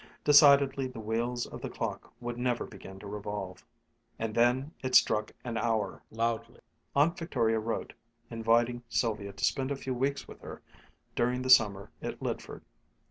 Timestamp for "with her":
10.27-10.63